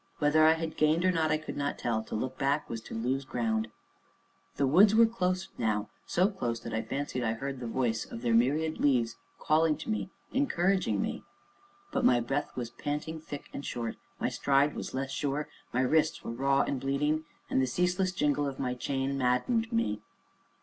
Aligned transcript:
Whether 0.17 0.43
I 0.47 0.53
had 0.53 0.77
gained 0.77 1.05
or 1.05 1.11
not, 1.11 1.29
I 1.29 1.37
could 1.37 1.55
not 1.55 1.77
tell; 1.77 2.03
to 2.05 2.15
look 2.15 2.39
back 2.39 2.67
was 2.67 2.81
to 2.85 2.95
lose 2.95 3.23
ground. 3.23 3.67
The 4.55 4.65
woods 4.65 4.95
were 4.95 5.05
close 5.05 5.49
now, 5.59 5.89
so 6.07 6.27
close 6.27 6.59
that 6.61 6.73
I 6.73 6.81
fancied 6.81 7.21
I 7.23 7.33
heard 7.33 7.59
the 7.59 7.67
voice 7.67 8.11
of 8.11 8.23
their 8.23 8.33
myriad 8.33 8.79
leaves 8.79 9.17
calling 9.37 9.77
to 9.77 9.91
me 9.91 10.09
encouraging 10.33 11.03
me. 11.03 11.21
But 11.91 12.03
my 12.03 12.19
breath 12.19 12.49
was 12.55 12.71
panting 12.71 13.19
thick 13.21 13.47
and 13.53 13.63
short, 13.63 13.95
my 14.19 14.29
stride 14.29 14.73
was 14.75 14.95
less 14.95 15.11
sure, 15.11 15.47
my 15.71 15.81
wrists 15.81 16.23
were 16.23 16.31
raw 16.31 16.63
and 16.63 16.81
bleeding, 16.81 17.25
and 17.47 17.61
the 17.61 17.67
ceaseless 17.67 18.11
jingle 18.11 18.47
of 18.47 18.57
my 18.57 18.73
chain 18.73 19.15
maddened 19.19 19.71
me. 19.71 20.01